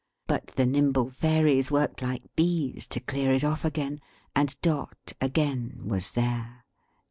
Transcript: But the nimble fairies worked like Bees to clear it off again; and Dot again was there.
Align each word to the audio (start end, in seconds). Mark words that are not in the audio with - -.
But 0.25 0.47
the 0.55 0.65
nimble 0.65 1.11
fairies 1.11 1.69
worked 1.69 2.01
like 2.01 2.23
Bees 2.35 2.87
to 2.87 2.99
clear 2.99 3.33
it 3.35 3.43
off 3.43 3.63
again; 3.63 4.01
and 4.35 4.59
Dot 4.61 5.13
again 5.21 5.79
was 5.83 6.13
there. 6.13 6.65